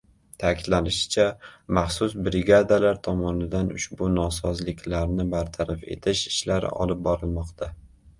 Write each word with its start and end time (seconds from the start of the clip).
Ta’kidlanishicha, 0.41 1.25
maxsus 1.77 2.15
brigadalar 2.27 2.97
tomonidan 3.07 3.69
ushbu 3.75 4.07
nosozliklarni 4.15 5.27
bartaraf 5.35 5.85
etish 5.97 6.23
ishlari 6.33 6.73
olib 6.87 7.05
borilmoqda 7.11 7.71